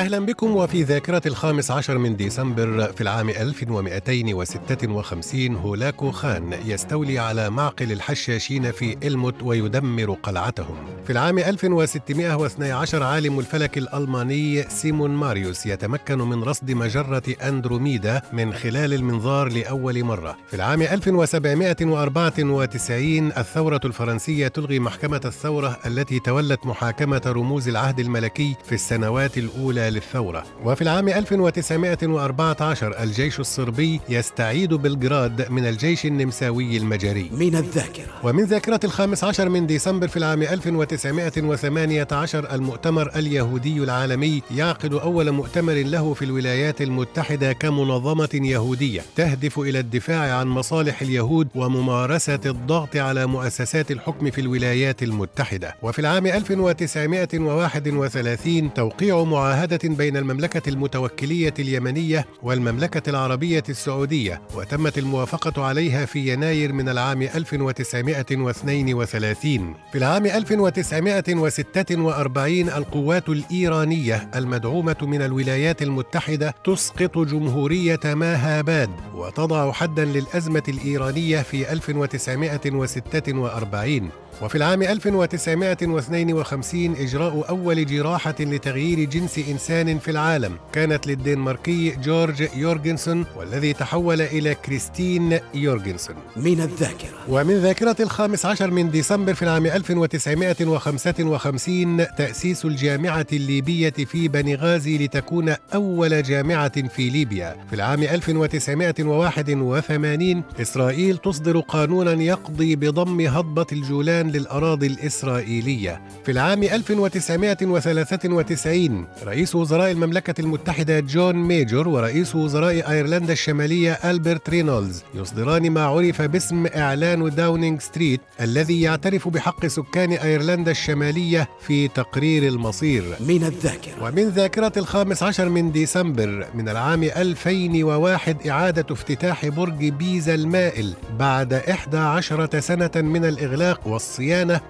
أهلا 0.00 0.18
بكم 0.18 0.56
وفي 0.56 0.82
ذاكرة 0.82 1.22
الخامس 1.26 1.70
عشر 1.70 1.98
من 1.98 2.16
ديسمبر 2.16 2.92
في 2.92 3.00
العام 3.00 3.30
1256 3.30 5.56
هولاكو 5.56 6.10
خان 6.10 6.52
يستولي 6.64 7.18
على 7.18 7.50
معقل 7.50 7.92
الحشاشين 7.92 8.72
في 8.72 8.96
إلموت 9.02 9.34
ويدمر 9.42 10.16
قلعتهم. 10.22 10.76
في 11.04 11.12
العام 11.12 11.38
1612 11.38 13.02
عالم 13.02 13.38
الفلك 13.38 13.78
الألماني 13.78 14.62
سيمون 14.62 15.10
ماريوس 15.10 15.66
يتمكن 15.66 16.18
من 16.18 16.42
رصد 16.42 16.70
مجرة 16.70 17.22
أندروميدا 17.42 18.22
من 18.32 18.52
خلال 18.52 18.94
المنظار 18.94 19.52
لأول 19.52 20.04
مرة. 20.04 20.36
في 20.48 20.56
العام 20.56 20.82
1794 20.82 23.32
الثورة 23.32 23.80
الفرنسية 23.84 24.48
تلغي 24.48 24.78
محكمة 24.78 25.20
الثورة 25.24 25.78
التي 25.86 26.20
تولت 26.20 26.66
محاكمة 26.66 27.22
رموز 27.26 27.68
العهد 27.68 28.00
الملكي 28.00 28.56
في 28.64 28.74
السنوات 28.74 29.38
الأولى 29.38 29.89
للثورة 29.90 30.44
وفي 30.64 30.82
العام 30.82 31.08
1914 31.08 33.02
الجيش 33.02 33.40
الصربي 33.40 34.00
يستعيد 34.08 34.74
بلغراد 34.74 35.50
من 35.50 35.66
الجيش 35.66 36.06
النمساوي 36.06 36.76
المجري. 36.76 37.30
من 37.32 37.56
الذاكرة. 37.56 38.04
ومن 38.24 38.44
ذاكرة 38.44 38.80
الخامس 38.84 39.24
عشر 39.24 39.48
من 39.48 39.66
ديسمبر 39.66 40.08
في 40.08 40.16
العام 40.16 40.42
1918 40.42 42.54
المؤتمر 42.54 43.10
اليهودي 43.16 43.78
العالمي 43.78 44.42
يعقد 44.56 44.94
أول 44.94 45.30
مؤتمر 45.30 45.72
له 45.72 46.14
في 46.14 46.24
الولايات 46.24 46.82
المتحدة 46.82 47.52
كمنظمة 47.52 48.28
يهودية 48.34 49.02
تهدف 49.16 49.58
إلى 49.58 49.78
الدفاع 49.78 50.34
عن 50.34 50.46
مصالح 50.46 51.02
اليهود 51.02 51.48
وممارسة 51.54 52.40
الضغط 52.46 52.96
على 52.96 53.26
مؤسسات 53.26 53.90
الحكم 53.90 54.30
في 54.30 54.40
الولايات 54.40 55.02
المتحدة. 55.02 55.76
وفي 55.82 55.98
العام 55.98 56.26
1931 56.26 58.74
توقيع 58.74 59.24
معاهدة 59.24 59.78
بين 59.84 60.16
المملكة 60.16 60.68
المتوكلية 60.68 61.54
اليمنية 61.58 62.26
والمملكة 62.42 63.10
العربية 63.10 63.62
السعودية 63.68 64.42
وتمت 64.54 64.98
الموافقة 64.98 65.64
عليها 65.64 66.06
في 66.06 66.32
يناير 66.32 66.72
من 66.72 66.88
العام 66.88 67.22
1932 67.22 69.74
في 69.92 69.98
العام 69.98 70.26
1946 70.26 72.68
القوات 72.68 73.28
الإيرانية 73.28 74.30
المدعومة 74.34 74.96
من 75.02 75.22
الولايات 75.22 75.82
المتحدة 75.82 76.54
تسقط 76.64 77.18
جمهورية 77.18 78.00
ماهاباد 78.04 78.90
وتضع 79.14 79.72
حدا 79.72 80.04
للأزمة 80.04 80.62
الإيرانية 80.68 81.42
في 81.42 81.72
1946 81.72 84.10
وفي 84.42 84.54
العام 84.54 84.82
1952 84.82 86.96
إجراء 86.96 87.48
أول 87.48 87.86
جراحة 87.86 88.34
لتغيير 88.40 89.04
جنس 89.04 89.38
إنسان 89.38 89.98
في 89.98 90.10
العالم. 90.10 90.56
كانت 90.72 91.06
للدنماركي 91.06 91.90
جورج 91.90 92.48
يورغنسون 92.56 93.26
والذي 93.36 93.72
تحول 93.72 94.20
إلى 94.20 94.54
كريستين 94.54 95.38
يورغنسون 95.54 96.16
من 96.36 96.60
الذاكرة. 96.60 97.08
ومن 97.28 97.54
ذاكرة 97.54 97.96
الخامس 98.00 98.46
عشر 98.46 98.70
من 98.70 98.90
ديسمبر 98.90 99.34
في 99.34 99.42
العام 99.42 99.66
1955 99.66 102.06
تأسيس 102.16 102.64
الجامعة 102.64 103.26
الليبية 103.32 103.90
في 103.90 104.28
بنغازي 104.28 104.98
لتكون 104.98 105.54
أول 105.74 106.22
جامعة 106.22 106.88
في 106.88 107.10
ليبيا. 107.10 107.56
في 107.70 107.76
العام 107.76 108.02
1981 108.02 110.42
إسرائيل 110.60 111.18
تصدر 111.18 111.60
قانونا 111.60 112.22
يقضي 112.22 112.76
بضم 112.76 113.20
هضبة 113.20 113.66
الجولان 113.72 114.29
للأراضي 114.30 114.86
الإسرائيلية. 114.86 116.00
في 116.24 116.32
العام 116.32 116.62
1993 116.62 119.06
رئيس 119.24 119.54
وزراء 119.54 119.90
المملكة 119.90 120.40
المتحدة 120.40 121.00
جون 121.00 121.36
ميجور 121.36 121.88
ورئيس 121.88 122.34
وزراء 122.34 122.90
أيرلندا 122.90 123.32
الشمالية 123.32 123.92
ألبرت 123.92 124.50
رينولدز 124.50 125.02
يصدران 125.14 125.70
ما 125.70 125.84
عرف 125.84 126.22
باسم 126.22 126.66
إعلان 126.66 127.30
داونينغ 127.30 127.78
ستريت 127.78 128.20
الذي 128.40 128.80
يعترف 128.80 129.28
بحق 129.28 129.66
سكان 129.66 130.12
أيرلندا 130.12 130.70
الشمالية 130.70 131.48
في 131.60 131.88
تقرير 131.88 132.48
المصير. 132.48 133.04
من 133.20 133.44
الذاكرة. 133.44 134.04
ومن 134.04 134.28
ذاكرة 134.28 134.72
الخامس 134.76 135.22
عشر 135.22 135.48
من 135.48 135.72
ديسمبر 135.72 136.46
من 136.54 136.68
العام 136.68 137.02
2001 137.04 138.46
إعادة 138.46 138.86
افتتاح 138.90 139.48
برج 139.48 139.88
بيزا 139.88 140.34
المائل 140.34 140.94
بعد 141.18 141.52
11 141.52 142.60
سنة 142.60 142.90
من 142.96 143.24
الإغلاق 143.24 143.86
والصيانة 143.86 144.19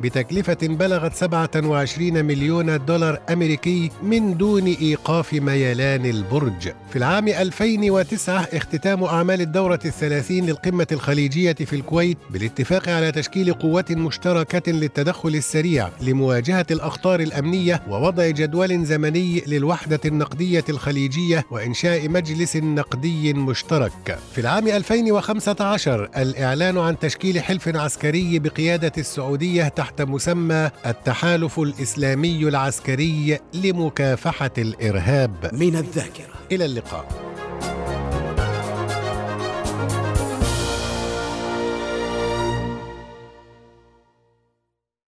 بتكلفة 0.00 0.58
بلغت 0.62 1.14
27 1.14 2.24
مليون 2.24 2.84
دولار 2.84 3.20
أمريكي 3.32 3.90
من 4.02 4.36
دون 4.36 4.66
إيقاف 4.66 5.32
ميلان 5.34 6.06
البرج. 6.06 6.72
في 6.90 6.96
العام 6.96 7.28
2009 7.28 8.48
اختتام 8.52 9.04
أعمال 9.04 9.40
الدورة 9.40 9.80
الثلاثين 9.84 10.46
للقمة 10.46 10.86
الخليجية 10.92 11.52
في 11.52 11.76
الكويت 11.76 12.18
بالاتفاق 12.30 12.88
على 12.88 13.12
تشكيل 13.12 13.52
قوات 13.54 13.92
مشتركة 13.92 14.72
للتدخل 14.72 15.28
السريع 15.28 15.88
لمواجهة 16.00 16.66
الأخطار 16.70 17.20
الأمنية 17.20 17.82
ووضع 17.88 18.28
جدول 18.28 18.84
زمني 18.84 19.42
للوحدة 19.46 20.00
النقدية 20.04 20.64
الخليجية 20.68 21.44
وإنشاء 21.50 22.08
مجلس 22.08 22.56
نقدي 22.56 23.32
مشترك. 23.32 24.18
في 24.34 24.40
العام 24.40 24.68
2015 24.68 26.10
الإعلان 26.16 26.78
عن 26.78 26.98
تشكيل 26.98 27.40
حلف 27.40 27.68
عسكري 27.68 28.38
بقيادة 28.38 28.92
السعودية 29.36 29.68
تحت 29.68 30.02
مسمى 30.02 30.70
التحالف 30.86 31.60
الإسلامي 31.60 32.48
العسكري 32.48 33.38
لمكافحة 33.54 34.50
الإرهاب. 34.58 35.50
من 35.52 35.76
الذاكرة. 35.76 36.34
إلى 36.52 36.64
اللقاء. 36.64 37.25